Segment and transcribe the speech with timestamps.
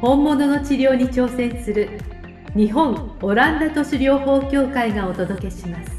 [0.00, 1.98] 本物の治療に挑戦する
[2.54, 5.90] 日本オランダ都市療法協会がお届けします。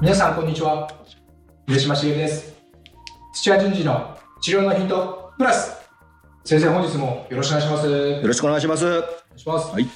[0.00, 0.88] 皆さんこんにちは。
[1.66, 2.54] 上島茂です。
[3.32, 5.76] 土屋順次の治療のヒントプラス。
[6.44, 7.88] 先生本日もよろしくお願いします。
[7.90, 8.86] よろしくお願いします。
[8.86, 9.00] お願
[9.36, 9.86] いします、はい。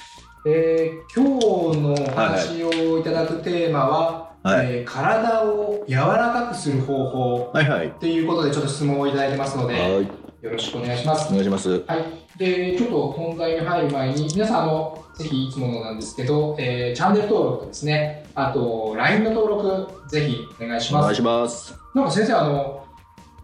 [0.45, 7.87] えー今日のお話をいただくテーマは、はいえー体を柔らかくする方法はいはい。
[7.87, 10.07] っていうことでちょっと質問をいただいてますのではい。
[10.41, 11.83] よろしくお願いしますお願いします。
[11.85, 12.05] はい。
[12.37, 21.15] で、ちょっと本題に入る前に、皆さん、あの、ぜひいつものなんですけど、えーチャンネル登録とですね、あと、LINE の登録、ぜひお願いしますお願い。
[21.17, 21.75] します。
[21.93, 22.85] なんか先生、あの、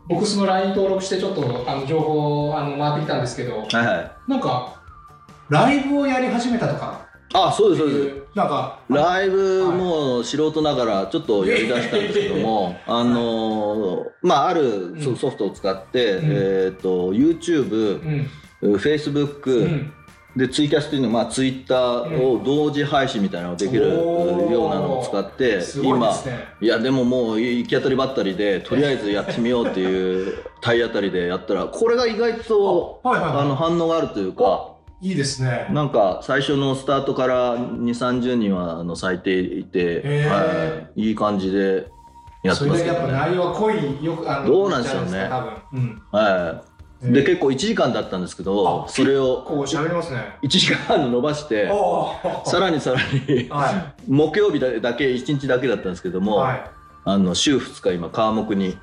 [0.08, 4.12] 僕、その LINE 登録して、ちょっと、あの、情報、あの、回ってきたんですけど、はいはい。
[4.30, 4.76] なんか、
[5.50, 7.02] ライブをやり始めたとか、
[7.34, 8.25] あ、そうです、そうです。
[8.36, 16.22] なんか、ライブも素人ながらちょっとやりだしたんですけども、 あのーまあ、あるソフトを使って、うん。
[16.24, 18.28] えっ、と、YouTube、
[18.62, 19.94] うん、Facebook、うん、
[20.36, 35.68] で、ツイキャスっていうのは、まあ、Twitter を同時配信みたいなのができるようなのを使って、すごいやでももう行き当たりばったりでとりあえずやってみようっていう体当たりでやったらこれが意外とあの反応があるというかいいですね。
[35.72, 41.88] なんか最初のスタートから2 3 0人はあの最低いて、はい、いい感じで
[42.44, 43.14] やってそれだけやっぱますけどね。
[43.14, 45.54] 内容は濃い、よく、あの、どうなんでしょうね多分。
[45.74, 46.02] うん。
[46.12, 46.64] は
[47.04, 50.38] い、で結構1時間だったんですけどあそれをこう喋りますね。
[50.44, 52.16] 1時間半伸ばしてお
[52.46, 56.22] さらにさらには木曜日だだけ1日だけだったんですけどい。
[56.22, 56.64] も、はい。
[57.04, 58.78] あの週2日今科目に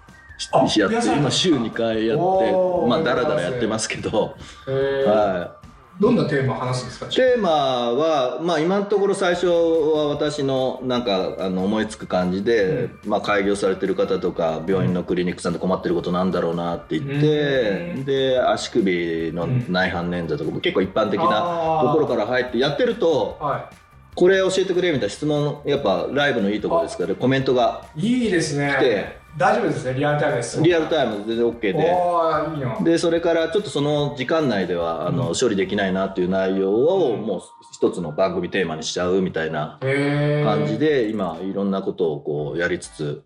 [0.53, 2.53] あやって今週2回やって
[2.89, 4.37] まあだらだらやってますけど、
[4.69, 5.62] えーは
[6.01, 7.07] どんなテーマを話すんですか？
[7.07, 23.71] い、テーマは、まあ、今のところ最初は私のなんかあの思いつく感じで、まあ、開業されてる方とか病院のクリニックさんで困ってることなんだろうなって言って、うんで足首の内反捻挫とかも結構一般的なところから入ってやってるとは
[24.15, 28.25] これ教えてくれみたいな質問やっぱライブのいいところですからコメントがい。
[28.25, 29.22] いいですね来て。
[29.37, 30.63] 大丈夫ですね、リアルタイムです。
[30.63, 31.91] リアルタイムで全然 OK で。
[31.95, 32.79] おーいいな。
[32.81, 37.41] でそれからちょっとその時間内ではあの、うん処理できないなっていう内容をうんもう
[37.73, 43.25] 一つの番組テーマにしちゃうみたいな感じで今いろんなことをこうやりつつ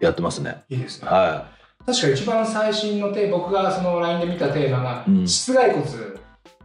[0.00, 0.64] やってますね。
[0.70, 1.08] いいですね。
[1.08, 1.46] は
[1.86, 5.98] 確か一番最新のテーマ、僕がその LINE で見たテーマが、うん室外骨のテい。
[5.98, 6.14] ー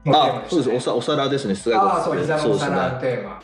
[0.06, 0.44] マあ。
[0.47, 2.35] そうですおさお皿ですね室外ああ、そう、ですね。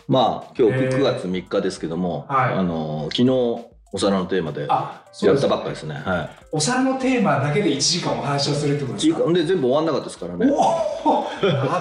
[0.08, 5.96] まあ今日へー9月3日ですけども、はいあの昨日お皿のテーマでやったばっかですね。
[5.96, 9.10] はお皿のテーマだけで1時間お話をするってことい。
[9.10, 9.32] ですか？
[9.32, 10.46] で全部終わんなかったですからね。
[10.48, 10.54] な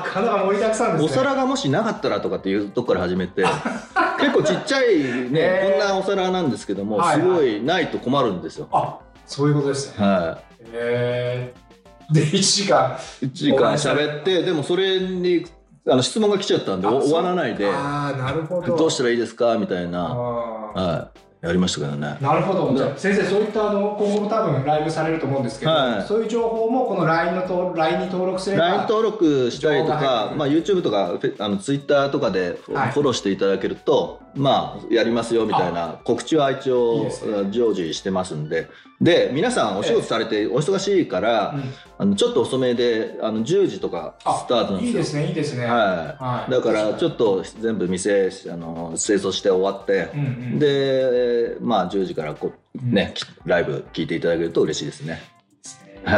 [0.01, 1.07] かなか盛りだくさんですね。
[1.07, 3.45] お皿がもしなかったらとかっていうとこから始めて
[4.21, 4.99] 結構ちっちゃい
[5.31, 8.69] ね、へーこんなお皿なんですけども、はいはいすごいないと困るんですよ。
[8.71, 10.07] あ、そういうことですね。
[10.07, 10.39] は
[10.73, 12.99] へーで、1時間。
[13.23, 15.47] い、1時間喋ってでもそれに
[15.89, 18.77] あの質問が来ちゃったんで終わらないでああ、なるほど。
[18.77, 19.57] どうしたらいいですか？
[19.59, 20.13] みたいな、あ
[20.73, 22.23] はい、やりましたけどねー。
[22.23, 22.75] なるほど。
[22.75, 28.69] じゃあ先生、そういったあの今後も多分ライブされると思うんですけど、はいそういう情報もこの LINE のと LINE に登録すれば。
[28.69, 37.11] LINE 登録したりとかまあ、YouTube とかあの Twitter とかでフォローしていただけると、まあ、やりますよみたいな告知は一応
[37.51, 38.69] 常時してますんで。
[39.01, 41.63] で皆さんお仕事されてお忙しいから、うん。
[41.97, 44.91] あのちょっと遅めであの10時とかあスタートなんですよ。
[44.91, 45.67] いいですね、いいですね。
[45.67, 46.51] は、はい。
[46.51, 50.11] だからちょっと全部店あの清掃して終わって
[50.59, 53.15] でまあ10時からこうね、
[53.45, 55.34] ライブ聞いていただけると嬉しいですね。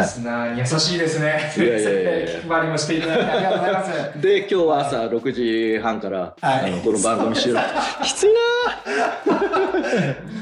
[0.04, 1.52] スナーに優しいですね。
[1.56, 2.40] いやいやいやいや。
[2.40, 3.84] 気配りもしていただいてありがとうございま
[4.14, 4.18] す。
[4.22, 6.72] で今日は朝6時半から、はい。
[6.72, 7.64] あのこの番組収録。
[8.02, 9.36] きついな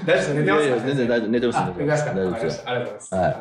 [0.07, 0.35] 大丈夫ですか？
[0.35, 0.65] 寝てますか？
[0.65, 3.15] いやいや全然大丈夫寝てますあ、寝てますありがとうございます。
[3.15, 3.37] はい。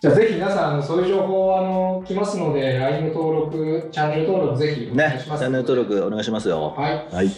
[0.00, 5.44] じゃあぜひ皆さんあのそういう情報あの来ますので LINE の登録、チャンネル登録ぜひお願いねチします。
[5.44, 6.74] ャンネル登録お願いしますよ。
[6.76, 7.06] はい。
[7.14, 7.28] はい。
[7.28, 7.34] じ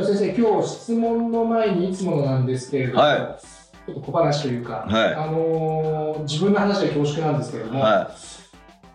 [0.00, 3.38] ゃあ先生今日質問の前にいつものなんですけれども、は
[3.86, 5.14] ちょっと小話というか、はい。
[5.14, 8.10] あのー自分の話で恐縮なんですけれども、は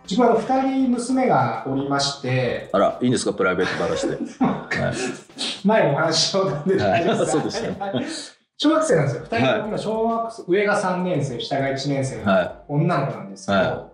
[0.04, 3.32] 自分は2人娘がおりまして、あらいいんですか？
[3.34, 5.66] プライベート話で、 はい。
[5.66, 8.06] 前もお話ししたんではい大丈夫ですかそうでねはい
[8.60, 9.22] 小学生なんですよ。
[9.22, 9.60] 二人とはい。
[9.62, 13.87] も今小学生、上が3年生、下が1年生のは女の子なんですけど、は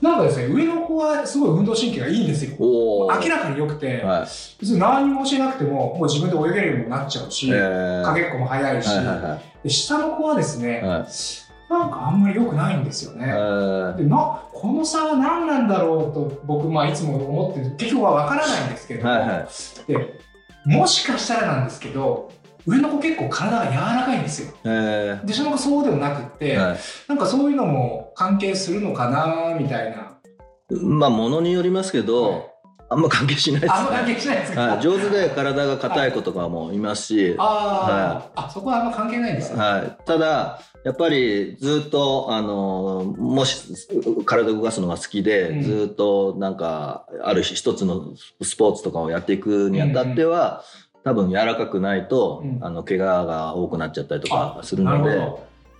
[0.00, 2.56] なんかですね、上の子はすごい運動神経がいいんですよ。
[2.58, 4.20] 明らかに良くて、はい。
[4.60, 8.04] 別に何も教えなくても、もう自分で泳げるようにもなっちゃうし、えー。
[8.04, 11.06] かけっこも早いし、はいはいはいで下の子はですね、はい。
[11.68, 13.26] なんかあんまり良くないんですよね。
[13.28, 13.96] えー。
[13.96, 17.76] でなこの差は何なんだろうと僕、まあ、いつも思ってる。
[17.76, 19.46] 結局は分からないんですけども、はいはい。
[19.92, 20.18] で
[20.64, 22.30] もしかしたらなんですけど
[22.68, 24.52] 上の子結構体が柔らかいんですよ。
[24.64, 26.78] えで下の子そうでもなくって、ーはい。
[27.08, 30.18] なんかそういうのも関係するのかなみたいな。
[30.82, 32.50] まあものによりますけど、
[32.90, 34.14] あんま関係しないですあんま関ね。
[34.14, 43.86] 係しないですか、はい、上手で体が硬い子とかもいますし、あー、あそこはあんま関係ないんですね、はい、ただやっぱりずっとあのもし
[44.24, 45.62] 体を動かすのが好きで、うん。
[45.62, 50.64] ずっとなんかある一つのスポーツとかをやっていくにあたっては、
[51.08, 52.58] 多分柔らかくないと、うん。
[52.60, 55.32] あの怪我が多くなっちゃったりとかするので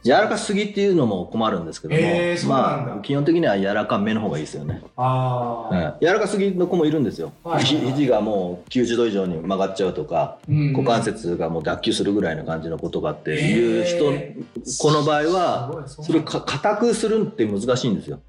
[0.04, 10.72] 柔らかすぎっていうのも困るんですけども、へーまあ基本的には柔らかめの方がいいですよね、あー、はい、柔らかすぎの子もいるんですよ、はいひ肘がもう90度以上に曲がっちゃうとか、うん。
[10.72, 14.36] 股関節がもう脱臼するぐらいの感じのことがっていう人、へ
[14.80, 18.20] この場合はそれをか硬くするって難しいんですよ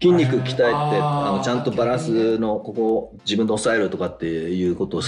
[0.00, 5.02] 筋肉鍛えてあのちゃんとバランスのここを自分で抑えるとかっていうことを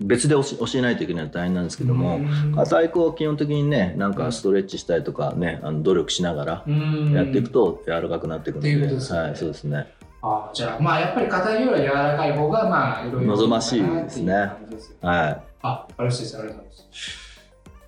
[0.00, 0.44] 別で教
[0.74, 2.54] えないといけないと大変なんですけどもうん。
[2.54, 7.12] 硬い子は基本的にねなんかストレッチしたりとかねあの努力しながらうん。
[7.12, 8.86] やっていくと柔らかくなっていくのでね。
[8.86, 9.86] はいそうですね。
[10.22, 14.32] あじゃあまあやっぱり硬いよりは柔らかい方がまあいろいろ望ましいですね。
[14.34, 14.56] はい。
[15.02, 16.62] あ、ありがとうございま
[16.92, 17.23] す。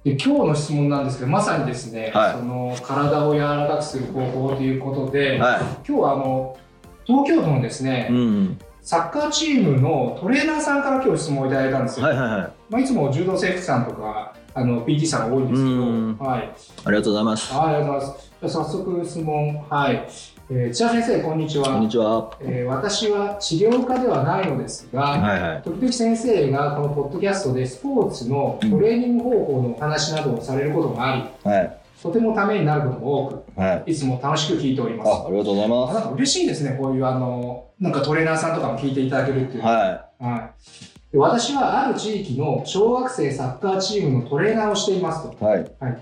[0.06, 2.32] で今日の質問なんですけど、まさにですね、はい。
[2.35, 6.56] その体を柔らかくする方法ということで、は今日はあの
[7.05, 8.58] 東京都のですね、いうん。
[8.82, 12.06] サッカーチームのトレーナーさんから今日質問をいただいたんですよ。
[12.06, 12.53] はいはいはい。
[12.70, 16.55] まあ、いつも柔道整復さんとかあの PT さんが多いんですうんけど、はい、
[16.85, 17.53] ありがとうございます。
[17.53, 18.31] あありがとうございます。
[18.31, 20.08] じゃあ早速質問、はい。
[20.48, 21.64] えー、千田先生、こんにちは。
[21.64, 22.31] こんにちは。
[22.40, 25.62] えー私は治療家ではないのですが、はいはい。
[25.62, 31.78] 時々先生がこのポッドキャストでスポーツのトレーニング方法のお話などをされることがあり、はい。
[32.00, 33.82] とてもためになることも多はい。
[33.87, 35.10] く、いつも楽しく聞いております。
[35.10, 39.62] あありがとうございあまなんか嬉しいですね、こういうあの、なんかトレーナーさんとかも聞いていただけるっていう。
[39.62, 41.12] すははい。
[41.12, 45.37] で私はある地域の小学生サッカーチームのトレーナーをしていますと。
[45.40, 45.44] い。
[45.44, 45.98] はい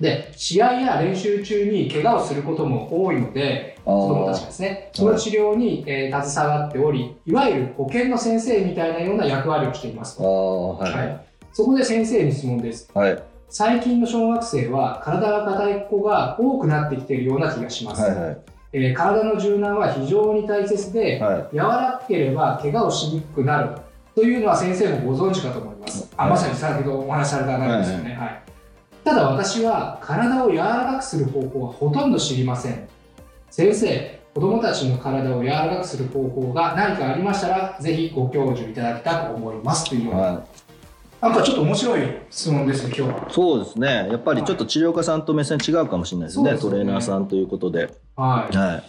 [0.00, 10.78] で、試合や練習中に怪我をすることも多いので、子供たちがですね、その治療に、えー携わっており、いわゆる保健の先生みたいなような役割をしていますあと。
[10.80, 11.16] あはいははいい
[11.52, 12.90] そこで先生に質問です。
[12.92, 18.02] はい最近の小学生は体が硬い子が多くなってきているような気がします。
[18.02, 18.38] はいはい
[18.72, 21.66] えー体の柔軟は非常に大切で、はい柔ら
[21.98, 23.70] かければ怪我をしにくくなる
[24.14, 26.12] というのは先生もご存知かと思います。
[26.16, 28.14] あはいまさに先ほどお話しされた内容ですよね。
[28.14, 28.42] はい
[29.06, 32.88] ただ私は体を柔らかくする方法はほとんど知りません。
[33.50, 40.42] 先生、子供たちの体を柔らかくする方法が何かありましたら、ぜひご教授いただきたく思いますというような、はい。
[41.20, 43.28] なんかちょっと面白い質問ですね、今日は。
[43.30, 44.08] そうですね。
[44.10, 46.44] やっぱりちょっと治療家さんと目線違うかもしれないですね。
[46.44, 46.78] そうですよね。
[46.78, 47.94] トレーナーさんということで。
[48.16, 48.56] はい。
[48.56, 48.82] は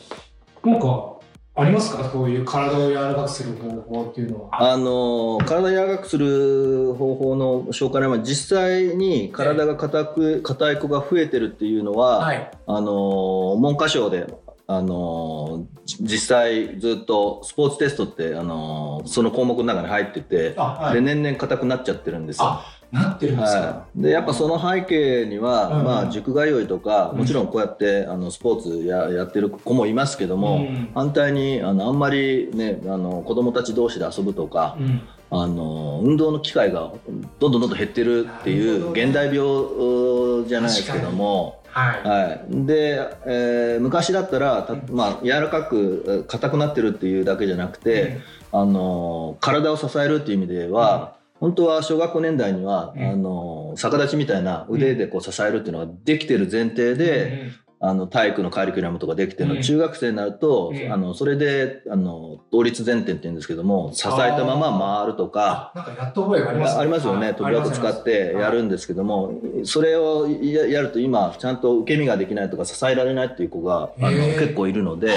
[0.65, 0.67] い。
[0.67, 1.16] なんか、
[1.57, 2.07] ありますか？
[2.09, 4.71] そういう体を柔らかくする方法っていうのは。
[4.71, 12.51] あの体柔らかくする方法の紹介は実際に体が硬く硬い子が増えてるっていうのは、はい。
[12.67, 14.27] あの文科省で
[14.69, 20.95] あのじ実際ずっとスポーツテストってあのその項目の中に入ってて、あ、はい。
[20.95, 22.47] で年々硬くなっちゃってるんですよ。
[22.47, 23.59] あ、なってるんですか？
[23.59, 35.01] はい、でやっぱその背景には、うんまあ、塾通いとかもちろんこうやってあのスポーツややってる子もいますけども、うん反対にあのあんまり、ね、あの子供たち同士で遊ぶとか、うん。
[35.29, 36.93] あの運動の機会が
[37.39, 41.56] どんどんどんどん減ってるっていう現代病じゃないですけども。
[41.77, 42.09] はい。
[42.09, 48.19] はい、で、えー昔だったらた、まあ、柔らかくえー硬くなってるっていうだけじゃなくて、
[48.51, 53.03] あの体を支えるっていう意味では、本当は小学校年代には、うん。
[53.03, 59.61] あの逆立ちみたいな腕でこう支えるっていうのができてる前提で、あの体育のカリキュラムとかできてるの、うん。
[59.61, 60.91] 中学生になると、うん。
[60.91, 65.71] あのそれであの倒立前転っていうんですけども支えたまま回るとか。
[65.75, 75.13] あ、なんかやっと覚えがありますありますよね、飛び箱使ってやるんですけども、それをややると今、ちゃんと受け身ができないとか、支えられないっていう子があの結構いるので、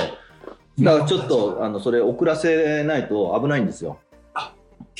[0.78, 3.98] だからちょっとあのそれ遅らせないと危ないんですよ。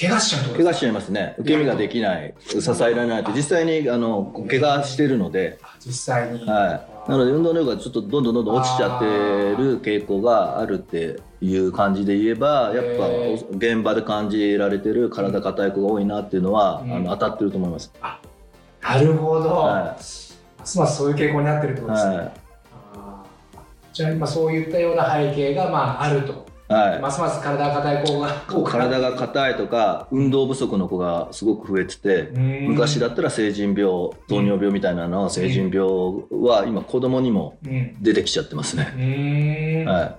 [0.00, 6.47] 怪我しちゃう怪我しちゃいますね、受け身ができない、支えられないと、実際にあの怪我してるので、あ実際に。
[6.47, 16.92] はい、なので運動能力がちょっとどんどんどんどん落ちちゃってる傾向があるっていう感じで言えば、やっぱへ現場で感じられてる体硬い子が多いなっていうのは、うん。
[16.92, 17.92] あの当たってると思います。
[18.83, 22.33] なるほど、はますますそういう傾向になってるっていことですね、は
[22.95, 23.95] あー。
[23.95, 26.35] じゃあ今そういったような背景がまああると、い
[26.70, 27.00] はい。
[27.00, 28.30] ますます体が硬い子が
[28.64, 33.84] 体が硬いとか運動不足の子がすごく増えてて昔だったら成人病
[34.28, 35.80] 糖尿病みたいなのは成人病
[36.30, 37.96] は今子供にもうん。
[38.00, 40.18] 出てきちゃってますね、は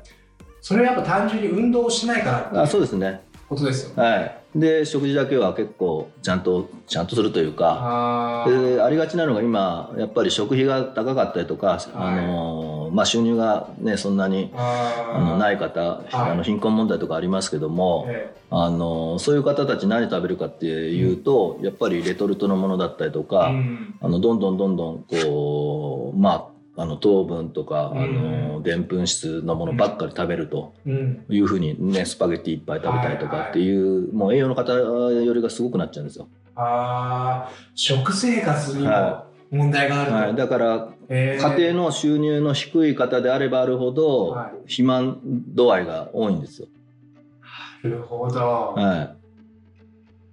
[0.62, 3.22] それはやっぱ単純に運動をしないからあそうですね。
[3.48, 4.04] ことですよね。
[4.04, 4.38] はい。
[4.56, 23.96] で食事だけは結構ちゃんとちゃんとするというかあありがちなのが今やっぱり食費が高かったりとか、あのまあ、収入が、ね、そんなにああのないい、方、あの貧困問題とかありますけども、えあのそういう方たち何食べるかっていうと、やっぱりレトルトのものだったりとえか、うん。
[24.02, 27.94] あのどんどんどんどんこうまああの糖分とか、
[28.64, 31.26] でんぷん質のものばっかり食べるとうん。
[31.30, 36.28] いうふうにねスパゲッティいっぱい食べたりとかっていう、もう栄養の偏りがすごくなっちゃうんですよ。
[36.56, 37.72] あー。
[37.74, 44.52] 食生活にもは問題があると、はい、だからえー家庭の収入の低い方であればあるほど、はい。
[44.62, 46.68] 肥満度合いが多いんですよ。
[47.84, 48.40] なるほど、
[48.76, 49.16] は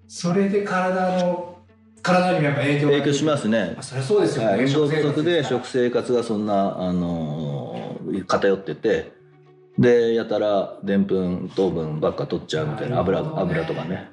[0.07, 1.59] それで体の
[2.03, 3.75] 体にもやっぱ影い、響が影響しますね。
[3.79, 3.83] あ。
[3.83, 7.89] そりゃそうですよね、はい、運動不足で食食生活がそんな、あのー
[8.27, 9.13] 偏ってて
[9.79, 14.11] でやたらでんぷん糖分ばっか取っちゃうみたいな油油とかね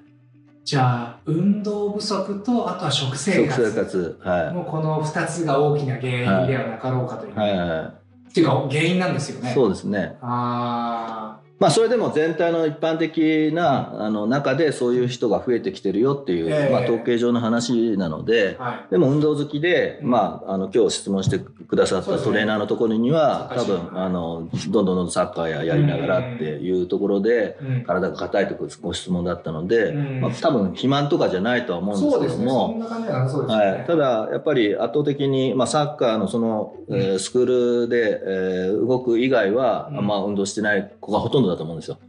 [0.66, 9.54] じゃあ運動不足とあとは食生食活生活はもうこの2つが大きな原因ではなかろうかという、い、はいはっていうか原因なんですよい、ね。
[9.54, 10.18] そうですね。
[10.22, 16.70] あまあそれでも全体の一般的なあの中でそういう人が増えてきてるよっていう、ええ。
[16.70, 18.92] まあ、統計上の話なのであはい。
[18.92, 20.10] でも運動好きで、うん。
[20.10, 27.84] まあ、あの今日質問してくださったトレーナーのところには、多難しい分あのどんどんどんサッカーややりながらっていうところで、うん。
[27.84, 30.22] 体が硬いとご質問だったので、うん。
[30.22, 32.80] まあ、多分肥満とかじゃないとは思うんですけども。
[32.80, 40.08] ね、はい、ただやっぱり圧倒的に、まあ、サッカーのその、えースクールで、えー動く以外は、うん。
[40.08, 42.00] まあ、運動してない子がほとんどだと思うんですよ。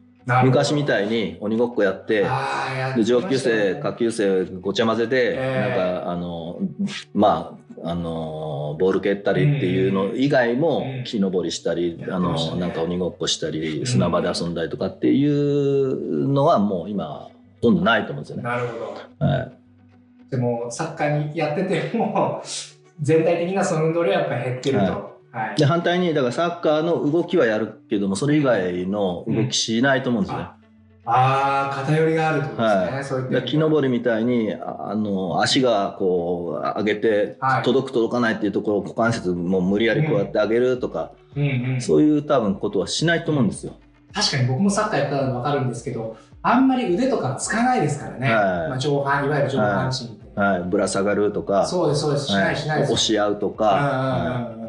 [0.44, 2.26] 昔みたいに鬼ごっこやって
[2.96, 5.60] で上級生下級生ごちゃ混ぜで、ええ。
[5.60, 6.58] なんかあの
[7.14, 11.04] まああのボール蹴ったりっていうの以外も、うん。
[11.04, 13.86] 木登りしたり、あのなんか鬼ごっこしたり、ん。
[13.86, 17.28] 砂場で遊んだりとかっていうのはもう今
[17.60, 18.42] ほとんどないと思うんですよね。
[18.42, 18.78] なるほ
[19.20, 19.26] ど。
[19.26, 19.52] はい、
[20.30, 22.42] でもサッカーにやってても
[23.00, 25.15] 全体的なその運動量はやっぱり減ってると、はい
[25.56, 30.44] で反対にだからサッカーの動きはやるけどもそれ以外の動きしないと思うんですよね。
[31.08, 37.62] ああー偏りがあるってことですね、そういっただから木登りみたいにああの足がこう上げてはい。
[37.62, 41.42] 届く届かないっていうところを股関節も無理やりこうやって上げるとか、うん。
[41.74, 43.74] うん、そういう多分ことはしないと思うんですよ。
[44.12, 48.68] 確かに僕もサッカーやったの分かるんですけどあんまり腕とかつかないですからね、はい。
[48.70, 52.26] まあ、上半いわゆる上半身はい、ぶら下がるとか、そうですそうです。
[52.26, 54.65] しなはいいしないです、押し合うとか、はうんうんうんうん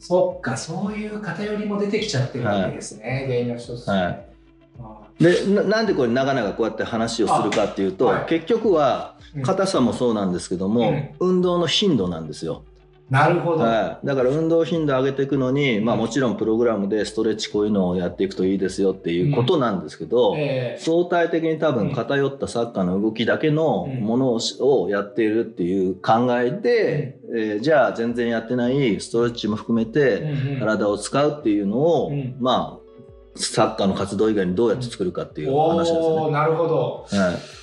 [0.00, 3.88] そっかそういう偏りも出てきちゃってるわけですね、原因の一つ。
[3.88, 4.26] はい。
[5.22, 8.26] でななんでこれ長々こうやって話をするかっていうと、あはい。
[8.26, 9.42] 結局はうん。
[9.42, 12.64] 硬さもそうなんですけども、運動の頻度なんですよ。
[13.10, 20.80] なるほど、はい、だから運動頻度上げていくのに、まあ、もちろんプログラムでストレッチこういうのをやっていくといいですよっていうことなんですけど、ええ。
[20.80, 30.60] 相対的に多分偏ったサッカーの動きだけのものをしをやっているっていう考えで、えーじゃあ全然やってないストレッチも含めうんてうん。
[30.60, 32.36] 体を使うっていうのを、うん。
[32.38, 32.90] まあ
[33.34, 36.30] サッカーの活動以外にどうやって作るかっていう話ですよね。
[36.32, 37.06] なるほど。
[37.10, 37.59] はい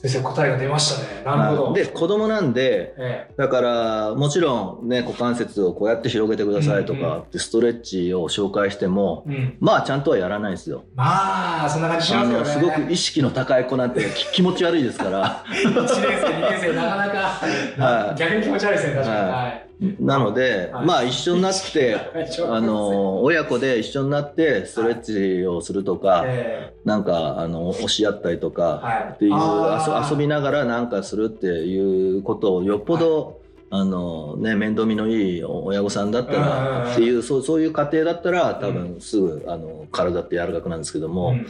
[0.00, 1.24] 先生答えが出ましたね。
[1.24, 1.74] なるほど、はい。
[1.74, 10.84] で子供なんでえだからもちろんね股関節をこうやって広げてくださいとうんうかってストレッチを紹介してもえうん、まあちゃんとはやらないですよ。
[10.94, 12.38] まあそんな感じしまあすよね。
[12.38, 15.44] のすごく意識の高い子なんてき気持ち悪いですから。
[15.50, 17.18] 1年生2年生なかなか、
[17.84, 18.18] はい。
[18.18, 19.30] 逆に気持ち悪いですね確かに、はい。
[19.30, 19.67] はい
[20.00, 20.86] なので、はい。
[20.86, 21.94] まあ一緒になって、
[22.48, 30.08] ああの親子で一緒になってストレッチをするとか、えなんかあの押し合ったりとえかはい、っていうあー。
[30.08, 33.38] 遊遊びながらなんかするっていうことをよっぽど、
[33.70, 41.46] あのね、面倒見のいい親御さんだったうんうんうんらっていうそうそういう家庭だったら多分すぐあの体って柔らかくなるんですけども、うん。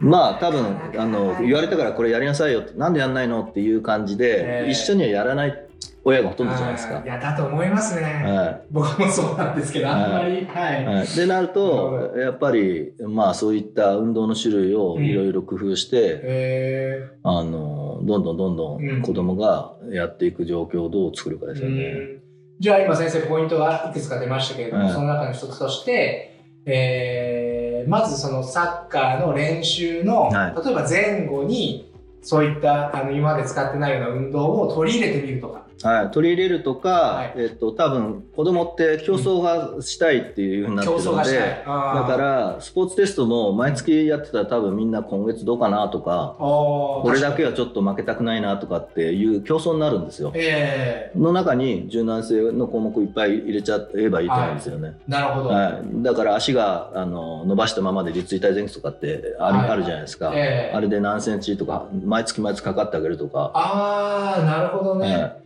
[0.00, 4.70] まあ多分あの言われたからこれやりなさいよってなんでやんないのっていう感じで、ええ。
[4.70, 5.61] 一緒にはやらない
[6.04, 7.02] 親がほとんどじゃないですか。
[7.04, 7.06] い。
[7.06, 10.46] やだと思いますね、は僕もそうなんですけどあんまり。
[10.46, 18.98] はい、いはい、でなるなとやっぱりまあそういった運動の種類をいろいろ工夫して、えあのどんどんどんどうん。
[18.98, 21.82] ん子供がやっていく状況をどう作るかでーすよね。
[21.84, 21.86] う
[22.18, 22.22] ん。
[22.58, 24.92] じゃあ今先生ポイントがいくつか出ましたけれども、はい。
[24.92, 30.64] その中の一つとして、えーまずそのサッカーの練習の、はい。
[30.64, 31.92] 例えば前後に
[32.22, 35.66] そういったあの今まで使ってないような運動を取り入れてみるとか。
[35.82, 37.32] はい、取り入れるとか、はい。
[37.36, 41.64] えっと多分子供って競争がしたいっていうふうになって競るので、争がしたい。
[41.64, 50.32] だだからスポーツテストも毎月やってたら多分みんな今月どうかなとか、ここれだけはちょっと負けたくないなとかっていう競争になるんですよ。
[50.34, 51.18] ええ。
[51.18, 54.94] の中に柔軟性の項目いっぱい入れちゃえばいいと思うんですよね。
[55.08, 55.48] なるほど。
[55.50, 59.70] はい、だから足があの伸ばしたままで立位体前屈とかってある,、はい。
[59.70, 60.76] あるじゃないですか、ええ。
[60.76, 65.16] あれで何センチとか毎月毎月かかってあげるとか、ああ、なるほどね。
[65.16, 65.41] は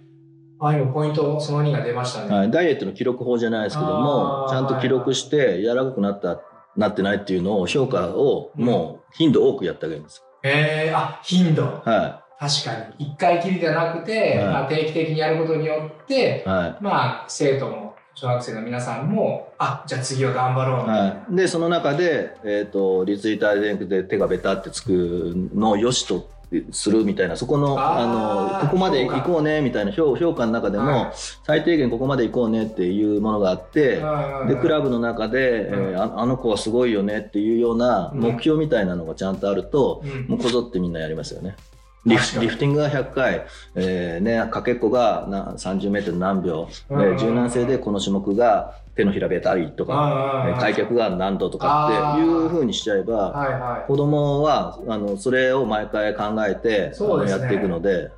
[0.58, 2.34] あ今ポイントその2が出ましたね。
[2.34, 6.40] はい、ダイエットの記録法じゃないですけどもちゃんと記録して柔らかくなった
[6.76, 11.62] なってないっていうのを評価をもう頻度多くやってあげるんですええあ、頻度。
[11.62, 11.82] よ。
[11.84, 13.06] は確かに。
[13.06, 20.86] 一回きりじゃなくて、はいまあ、定期的にやることによってい、はまあ、生徒も、小学生の皆さんも、あ、じゃあ次は頑張ろう。
[20.86, 26.28] はい、でその中で、えー、と立位体前屈で手がベタってつくのをよしと
[26.70, 31.12] するみたいなそこのあのここまで行こうねみたいな評評価の中でも、はい。
[31.44, 38.20] 最低限ここまで行こうねっていうものがあって、うんでクラブの中で、えーああの子はすごいよねっていうようなうん。
[38.20, 40.26] 目標みたいなのがちゃんとあると、うん。
[40.28, 41.56] もうこぞってみんなやりますよね。
[42.04, 47.16] リフリフティングが100回、えーね、かけっこがな30メートル何秒、うんうんうん。
[47.16, 57.30] で柔軟性でこの種目が手のひらべたりとか、えー開脚が何度とかっていうふうにしちゃえば、はいは子供はあのそれを毎回考えて、ね。
[57.30, 58.10] やっていくので、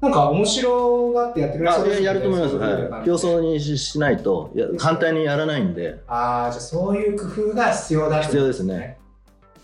[0.00, 0.04] い。
[0.04, 2.08] なんか面白がってやってくれそうですね。
[2.08, 6.00] あやると思います、はい、競争にししないといや反対にやらないんで。
[6.06, 8.98] ああ、じゃあそういう工夫が必要だってこと必要ですね。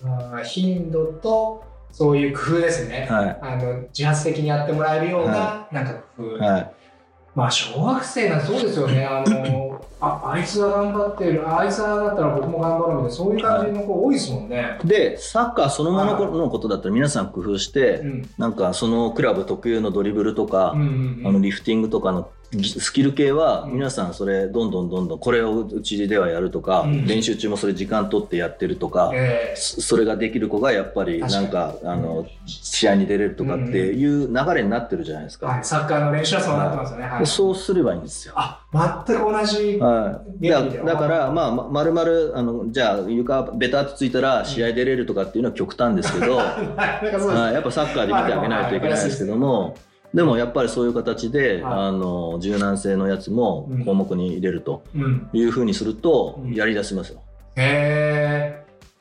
[0.04, 3.06] あー頻度と、そういう工夫ですね。
[3.08, 6.36] はあの自発的にやってもらえるような、なんか工夫。
[6.36, 6.72] いはい
[7.34, 9.04] まあ小学生なんてそうですよね。
[9.06, 14.78] あのああいつは頑張ってる、あいつはだったら僕も頑張ろうみたいな、そういう感じの子多いですもんね。
[14.82, 20.86] でサッカーそのもののことだったら皆さん工夫して、うんなんかそのクラブ特有のドリブルとか、うんうん
[21.20, 23.72] うんあのリフティングとかのスキル系はうん。
[23.74, 27.06] 皆さんそれどんどんどんどんこれをうちではやるとか、うん。
[27.06, 37.06] 練習中もそれ時間取ってやってるとか、えそそれができる子がやっぱりなんかあの試合に出れるとかっていう流れになってるじゃないですか、えはい、サッカーの練習はそうなってますよね。
[37.06, 37.18] はい。
[37.20, 38.34] でそうすればいいんですよ。
[38.36, 38.64] あ
[39.06, 39.78] 全く同じ。
[39.78, 46.36] はい、だだから、まあ、ままるまるあのじゃあ床ベタってついたら試合出れるとかっていうのは極端ですけど、
[46.76, 49.76] はい、やっぱサッカーで見てあげないといけないですけども、
[50.12, 55.28] でもやっぱりそういう形で、はいあの柔軟性のやつもうん項目に入れるとうん。
[55.32, 57.20] いうふうにするとうんやりだしますよ。
[57.56, 58.09] へえ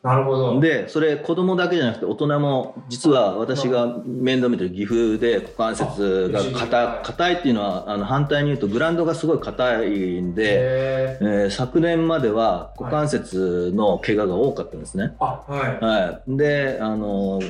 [0.02, 0.60] なるほど。
[0.62, 15.16] でそれ子供だけじゃなくて大人も実は私が面倒見てる岐阜で股関節があ硬硬いっていうのはあの反対に言うとグラウンドがすごい硬いんで、へええー昨年までは股関節の怪我が多かったんですね。
[15.20, 15.84] あはい。
[15.84, 17.42] はい、であの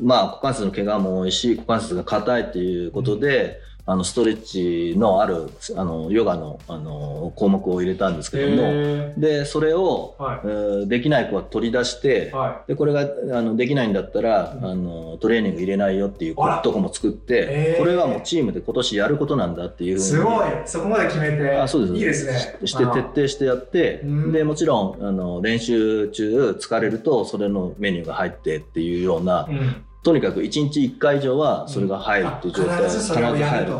[0.00, 12.30] まあ股関節の怪我も多いし股関節が硬いっていうことで、あのストレッチのあるあのヨガのあの項目を入れたんですけどもへでそれを、はえーできない子は取り出して、い。
[12.32, 13.00] はでこれが
[13.38, 20.48] あのできないんだったら、うんあのトレーニング入れないよっていうとこも作って、これはもうチームで今年やることなんだっていうすごい。
[20.64, 21.56] そこまで決めて。
[21.56, 22.58] あそうですいいですね。
[22.66, 29.82] ししてあ徹底してやってうんでもちろんあの練習中疲れるとそれのメニューが入ってっていうようなうん。
[30.06, 32.78] とにかく1日1回以上はそれが入るっていう状態。
[32.78, 33.72] あ必ずそれをやる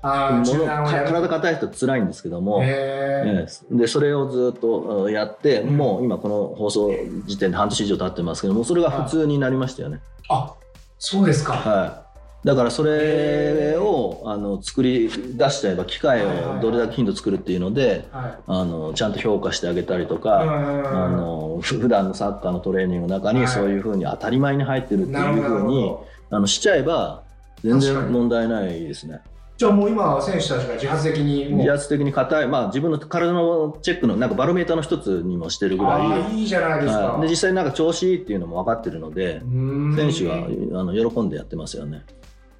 [0.00, 3.76] 体硬い人辛いんですけども、へええ。
[3.76, 5.76] でそれをずっとやって、うん。
[5.76, 6.92] もう今この放送
[7.26, 10.00] 時点で半年以上経ってますけどもそれが普通になりましたよね。
[10.28, 10.54] あ
[11.00, 11.54] そうですか。
[11.54, 12.01] はい、
[12.44, 18.38] だからそれをあの作り出しちゃえば機械をどれだけ頻度作るっていうのではい。
[18.46, 26.06] あのちゃんと評価してあげたりとか、ああのふ普段のサッカーのトレーニングの中はいにそういうふうに当たり前に入ってるっていうふうにど。
[26.30, 27.22] あのしちゃえば
[27.62, 29.20] 全然問題ないですね。
[29.56, 37.00] じゃあもう今選手たちが自発的に自発的に硬い、まあ、自分の体のチェックのなんかバロメーターの一つにもしてるぐらいいいじゃないですか。
[37.00, 40.48] はいで実際なんか調子いいっていうのも分かってるので選手は
[40.80, 42.02] あの喜んでやってますよね。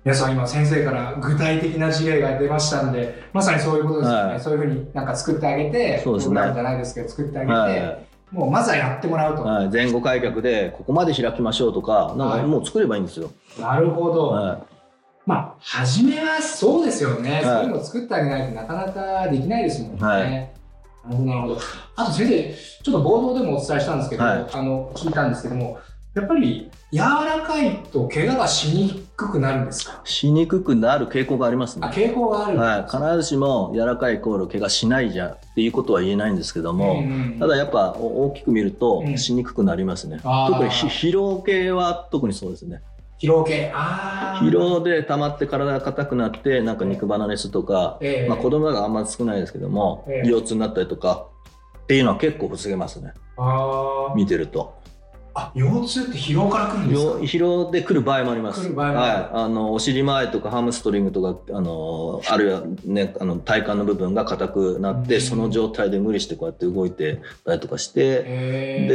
[0.05, 4.41] 皆さん今先生から具体的な事例が出ましたんでまさにそういうことですよね、はい。
[4.41, 6.41] そういうふうになんか作ってあげてそうですね。
[6.53, 8.07] じゃないですけど作ってあげて、はい。
[8.33, 12.41] もうまずはやってもらうと、はい、前後開脚でここまで開きましょうとかなんはい。
[12.41, 13.31] かもう作ればいいんですよ。
[13.61, 14.67] なるほど、は
[15.25, 17.45] まあ初めはそうですよね、い。
[17.45, 20.31] そういうのを作ってあげないとなかなかできないですもんね、はい。
[21.25, 21.59] なるほど。
[21.95, 24.47] あと先生ちょっと冒頭でもお伝えしたんですけど、はい。
[24.53, 25.79] あの聞いたんですけども
[26.15, 30.03] やっぱり柔らかいと怪我がしにくくなるんですか？
[30.05, 31.97] い、しにくくなる傾向がありますあね。
[31.97, 39.17] 傾向があるはい、必ずしも柔らかいイコール怪我しないじゃっていうことは言えないんですけども、うんうんただやっぱお大きく見るとうん。
[39.17, 40.21] しにくくなりますね。
[40.23, 40.53] あー。
[40.53, 42.83] 特にひ疲労系は特にそうですね。
[43.19, 43.73] 疲労系？
[43.75, 48.29] あ疲労で溜まって体が硬くなってなんか肉離れすとか、ええ。
[48.29, 50.29] まあ、子供があんまり少ないですけども、ええ。
[50.29, 51.27] 腰痛になったりとか
[51.85, 53.15] っていうのは結構防げますね。
[53.39, 54.15] あー。
[54.15, 54.75] 見てると
[55.35, 57.11] あ腰痛って疲労からくるんですか？
[57.11, 58.63] よ疲労で来る場合もあります。
[58.63, 59.13] 来る場合もある。
[59.13, 65.21] はい、あのお尻前とかハムストリングとかあのあるいは、ね、あの体幹の部分が硬くなって、うん。
[65.21, 68.87] その状態で無理してこうやって動いてたりとかして、へ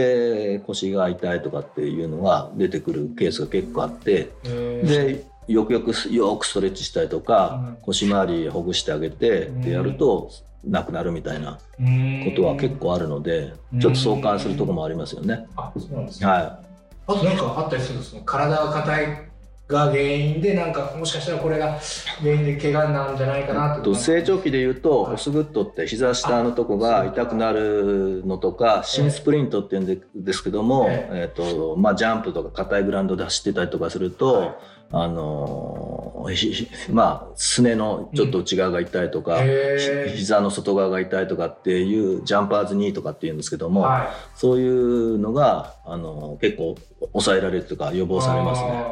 [0.60, 7.78] で腰が痛いとかっていうのが出てくるケースが結構あってでよくよくよくストレッチしたりとか、うん。
[7.82, 10.30] 腰回りほぐしてあげてってやると
[10.70, 13.80] なくなるみたいなことは結構あるのでうん。
[13.80, 15.48] ちょっと相関するところもありますよね。
[15.56, 16.28] あそうなんですね。
[16.28, 16.60] は
[17.08, 18.22] あとなんかあったりするんですか？
[18.26, 19.28] 体が硬い
[19.68, 21.78] が原因でなんかもしかしたらこれが
[22.22, 31.32] 原因で怪我なんじゃないかなと成長期で言うと、はいオスグッドって膝下のとこが痛くなるのとか新スプリントっていうんでですけども、ええ。
[31.34, 34.56] ーとまあ、ジャンプとか硬いグラウンドで走ってたりとかすると、はい
[34.90, 36.28] あの
[36.92, 46.76] まあすねのちょっと内側が痛いとか、へひ膝の外側が痛いとかっていうジャンパーズニーとかっていうんですけども、ーはいそういうのがあの結構
[47.14, 48.86] 抑えられるとか予防されますね。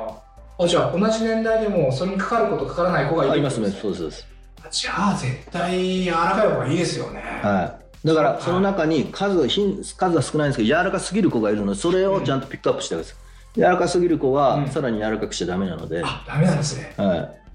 [0.58, 4.28] あじゃあ同じ年代でもそれにかかることかからない子がいるありますね、そうです。
[4.62, 8.08] あじゃあ絶対柔らかい方がいいですよね、はい。
[8.08, 13.16] だからその中に数品数は少ないんですけど柔らかすぎる子がいるのでそれをちゃんとピックアップしてください。
[13.56, 17.46] 柔らかすぎる子うんはさらに柔らかくしちゃダメなので、あダメなんですねはい。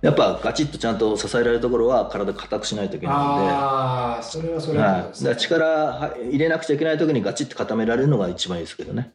[0.00, 3.26] やっぱガチッとちゃんと支えられるところは体硬くしないといけないので。
[3.50, 9.12] ああそれはそれはい、だはから力は入れなくちゃいけない時にガチッと固められるのが一番いいですけどね。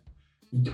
[0.54, 0.72] 柔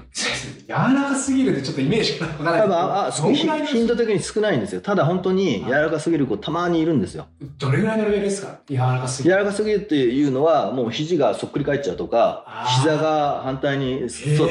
[0.68, 3.12] らかすぎるってちょっとイメージがわからない。
[3.12, 4.82] 多分頻度的に少ないんですよ。
[4.82, 7.28] ただ本当に柔らかすぎる子たまにいるんですよ。
[7.58, 8.60] どれぐらいのレベルですか？
[8.68, 9.36] 柔らかすぎる。
[9.36, 12.46] 柔らかすぎるっていうのはもう肘がそっくり返っちゃうとか
[12.82, 14.10] 膝が反対に反っ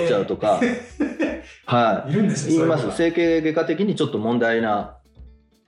[0.09, 0.61] ちゃうとか。
[1.67, 2.13] はい。
[2.15, 2.91] るんですね言います。
[2.97, 4.97] 整形外科的にちょっと問題な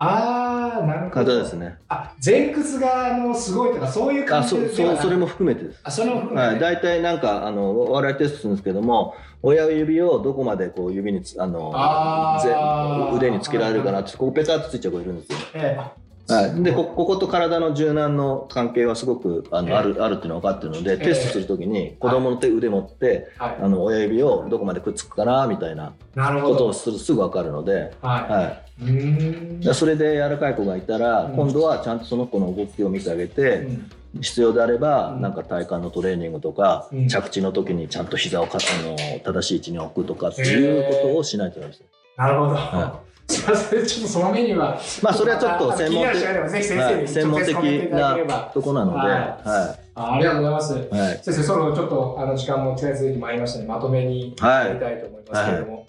[0.02, 1.76] ああなるほ方どですね。
[1.90, 5.80] あ前屈があのすごいとかそういうあそ感じでそそれも含めてです。
[5.84, 15.78] あそれも含めて、はい、大体なんかあのお笑いテストするんですけども親指をどこまでこう指につあのあ腕につけられるかなってここペタッとついちゃう子いるんですよ、ええ。
[15.78, 15.92] あ
[16.28, 19.74] はい、でこここと体の柔軟の関係はすごくあの、ええ。
[19.74, 23.58] あるあるっていうのが分かってるので、えテストするときに子供の手、腕持ってはい。
[23.60, 26.52] あの親指をどこまでくっつくかなみたいななるほど。
[26.54, 29.60] ことをするすぐ分かるので、ははい、いうーん。
[29.60, 31.36] でそれで柔らかい子がいたら、うん。
[31.36, 33.90] 今度はちゃんとその子の動きを見てあげて、うん。
[34.20, 35.20] 必要であれば、うん。
[35.22, 37.08] なんか体幹のトレーニングとか、うん。
[37.08, 41.82] 着地の時にちゃんと膝をかあの正しい位置に置くとかっていうことをしないとダメです。
[42.16, 44.80] なるほど、はすいませんちょっとそのメニューは。
[45.02, 47.56] まあそれはちょっと専門的、専門的
[47.90, 49.08] なとこなので、はい。
[49.08, 50.74] はあありがとうございます。
[50.74, 51.20] いはい。
[51.22, 54.66] 先生そろそろちょっとあの時間も近づいてまいりましたのでまとめにはい。
[54.66, 55.86] やりたいと思いますけれども、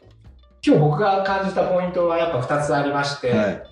[0.66, 3.64] 今日僕が感じたポイントはやっぱ2つありまして、はい。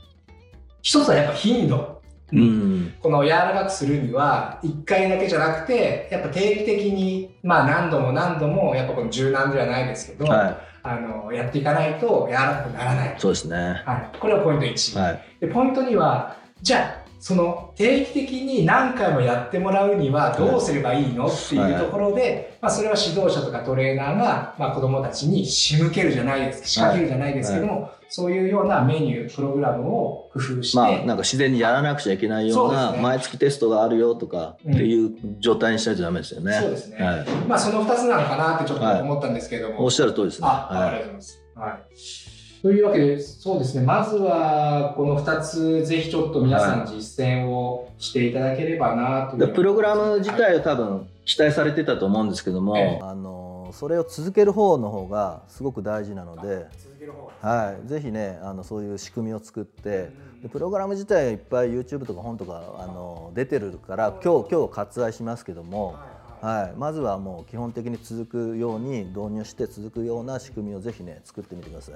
[0.81, 1.99] 一つはやっぱ頻度。
[2.31, 2.93] うん。
[3.01, 13.09] この柔らかくするには1回だけじゃなくてやっぱ定期的にまあ何度も何度もやっぱこの柔軟ではないですけど、はあのやっていかないと柔らかくならない。
[13.09, 13.83] い、そうですね。
[13.85, 26.67] はい、これはポイント1、はい、でポイント2はじゃあその定期的に何回もやってもらうにはどうすればいいのっていうところで、まあ、それは指導者とかトレーナーが、まあ、子どもたちに仕向けるじゃないです。
[26.67, 36.53] 仕掛けるじゃないですけども、そういうようなメニュープログラムを工夫して、まあなんか自然にやらなくちゃいけないような毎月テストがあるよとかっていう状態にしないとダメですよね。
[36.53, 40.47] そうですね、はい、まあその2つなのかなってちょっと思ったんですけれども、おっしゃる通りですね。
[40.47, 41.43] あ、ありがとうはございます。
[41.55, 42.28] はい。
[42.61, 52.99] というわけで、そうですね、まずはこの2つ、ぜひちょっと皆さん実践をしていただければなとい、いう、でプログラム自体を多分期待されてたと思うんですけども、ええ。
[53.01, 60.09] あのそれを続ける方の方がすごく大事なので、続ける方がはい、ぜひねあのそういう仕組みを作って
[60.41, 65.95] でプログラム自体はいっぱい YouTube とか本とかあの出てるから今日今日割愛しますけども、
[66.41, 71.95] はい、まずはもう基本的に続くように導入して続くような仕組みをぜひね作ってみてください。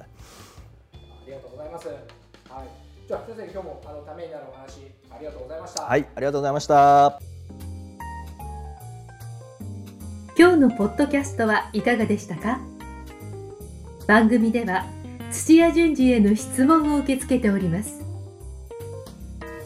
[1.33, 1.87] ありがとうございます。
[1.87, 1.97] はい。
[3.07, 5.83] じゃあ先生今日もあのためになるお話ありがとうございました。
[5.83, 7.19] はい、ありがとうございました。
[10.37, 12.59] 今日のポッドキャストはいかがでしたか？
[14.07, 14.85] 番組では
[15.31, 18.01] 土屋順次への質問を受け付けております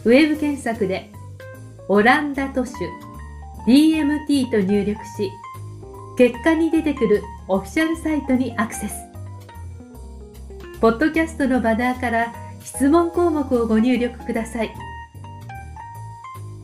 [0.06, 1.10] ウェブ検索で
[1.90, 2.74] 「オランダ都市
[3.66, 5.32] DMT」と入力し
[6.18, 8.94] 結果に出てくるオフィシャルサイトにアクセス
[10.80, 14.74] ポッドキャストのバナーから質問項目をご入力ください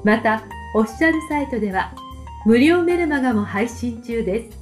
[0.04, 0.44] また
[0.76, 1.94] オフィシャルサイトでは
[2.46, 4.58] 無料メルマガも配信中です。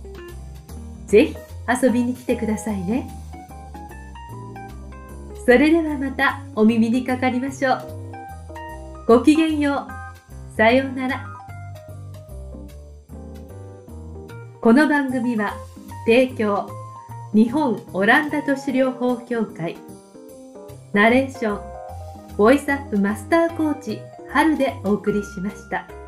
[1.08, 1.36] ぜひ
[1.84, 3.10] 遊びに来てくださいね。
[5.46, 7.82] それではまたお耳にかかりましょう。
[9.08, 9.88] ごきげんよ
[10.54, 10.56] う。
[10.56, 11.26] さようなら。
[14.62, 15.56] この番組は
[16.06, 16.70] 提供
[17.34, 19.78] 日本オランダ都市療法協会
[20.92, 26.01] ナレーションボイスアップマスターコーチ春でお送りしました。